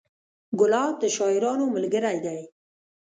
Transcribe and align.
ګلاب 0.59 0.93
د 1.01 1.03
شاعرانو 1.15 1.65
ملګری 1.75 2.17
دی. 2.25 2.41